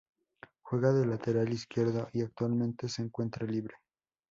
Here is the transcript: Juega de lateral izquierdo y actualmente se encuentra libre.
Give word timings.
Juega 0.63 0.93
de 0.93 1.05
lateral 1.05 1.53
izquierdo 1.53 2.09
y 2.11 2.23
actualmente 2.23 2.89
se 2.89 3.03
encuentra 3.03 3.45
libre. 3.45 3.75